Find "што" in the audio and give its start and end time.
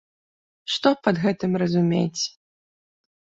0.75-0.89